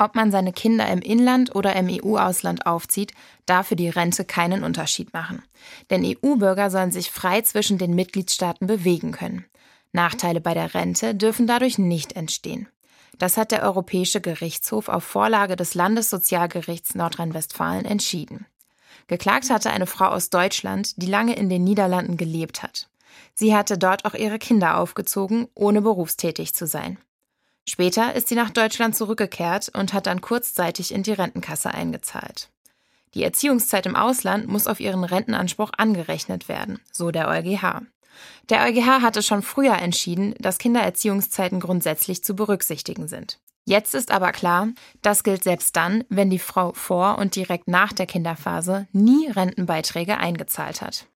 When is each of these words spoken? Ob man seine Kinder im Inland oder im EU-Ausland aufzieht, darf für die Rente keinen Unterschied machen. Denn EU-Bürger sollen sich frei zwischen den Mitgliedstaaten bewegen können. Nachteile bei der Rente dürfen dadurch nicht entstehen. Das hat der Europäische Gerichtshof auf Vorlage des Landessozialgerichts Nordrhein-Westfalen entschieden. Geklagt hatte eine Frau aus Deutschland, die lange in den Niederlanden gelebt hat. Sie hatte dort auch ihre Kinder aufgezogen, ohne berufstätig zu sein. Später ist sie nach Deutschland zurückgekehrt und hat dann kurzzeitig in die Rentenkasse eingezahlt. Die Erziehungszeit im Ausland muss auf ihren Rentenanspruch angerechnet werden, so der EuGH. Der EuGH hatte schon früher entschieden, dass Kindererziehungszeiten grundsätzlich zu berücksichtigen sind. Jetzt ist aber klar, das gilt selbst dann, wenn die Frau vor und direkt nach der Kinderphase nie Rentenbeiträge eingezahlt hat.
Ob 0.00 0.14
man 0.14 0.30
seine 0.30 0.54
Kinder 0.54 0.88
im 0.88 1.00
Inland 1.00 1.54
oder 1.54 1.76
im 1.76 1.88
EU-Ausland 1.90 2.64
aufzieht, 2.64 3.12
darf 3.44 3.66
für 3.66 3.76
die 3.76 3.90
Rente 3.90 4.24
keinen 4.24 4.64
Unterschied 4.64 5.12
machen. 5.12 5.42
Denn 5.90 6.02
EU-Bürger 6.02 6.70
sollen 6.70 6.90
sich 6.90 7.10
frei 7.10 7.42
zwischen 7.42 7.76
den 7.76 7.94
Mitgliedstaaten 7.94 8.66
bewegen 8.66 9.12
können. 9.12 9.44
Nachteile 9.92 10.40
bei 10.40 10.54
der 10.54 10.72
Rente 10.72 11.14
dürfen 11.14 11.46
dadurch 11.46 11.76
nicht 11.76 12.14
entstehen. 12.14 12.66
Das 13.18 13.36
hat 13.36 13.50
der 13.50 13.62
Europäische 13.62 14.22
Gerichtshof 14.22 14.88
auf 14.88 15.04
Vorlage 15.04 15.54
des 15.54 15.74
Landessozialgerichts 15.74 16.94
Nordrhein-Westfalen 16.94 17.84
entschieden. 17.84 18.46
Geklagt 19.06 19.50
hatte 19.50 19.68
eine 19.68 19.86
Frau 19.86 20.06
aus 20.06 20.30
Deutschland, 20.30 21.02
die 21.02 21.10
lange 21.10 21.34
in 21.34 21.50
den 21.50 21.62
Niederlanden 21.62 22.16
gelebt 22.16 22.62
hat. 22.62 22.88
Sie 23.34 23.54
hatte 23.54 23.76
dort 23.76 24.06
auch 24.06 24.14
ihre 24.14 24.38
Kinder 24.38 24.78
aufgezogen, 24.78 25.48
ohne 25.54 25.82
berufstätig 25.82 26.54
zu 26.54 26.66
sein. 26.66 26.96
Später 27.68 28.14
ist 28.14 28.28
sie 28.28 28.34
nach 28.34 28.50
Deutschland 28.50 28.96
zurückgekehrt 28.96 29.70
und 29.74 29.92
hat 29.92 30.06
dann 30.06 30.20
kurzzeitig 30.20 30.92
in 30.92 31.02
die 31.02 31.12
Rentenkasse 31.12 31.72
eingezahlt. 31.72 32.48
Die 33.14 33.24
Erziehungszeit 33.24 33.86
im 33.86 33.96
Ausland 33.96 34.46
muss 34.46 34.66
auf 34.66 34.80
ihren 34.80 35.04
Rentenanspruch 35.04 35.72
angerechnet 35.76 36.48
werden, 36.48 36.80
so 36.92 37.10
der 37.10 37.28
EuGH. 37.28 37.82
Der 38.48 38.64
EuGH 38.64 39.02
hatte 39.02 39.22
schon 39.22 39.42
früher 39.42 39.76
entschieden, 39.78 40.34
dass 40.38 40.58
Kindererziehungszeiten 40.58 41.60
grundsätzlich 41.60 42.22
zu 42.22 42.34
berücksichtigen 42.34 43.08
sind. 43.08 43.38
Jetzt 43.64 43.94
ist 43.94 44.10
aber 44.10 44.32
klar, 44.32 44.68
das 45.02 45.22
gilt 45.22 45.44
selbst 45.44 45.76
dann, 45.76 46.04
wenn 46.08 46.30
die 46.30 46.38
Frau 46.38 46.72
vor 46.72 47.18
und 47.18 47.36
direkt 47.36 47.68
nach 47.68 47.92
der 47.92 48.06
Kinderphase 48.06 48.88
nie 48.92 49.30
Rentenbeiträge 49.30 50.18
eingezahlt 50.18 50.82
hat. 50.82 51.06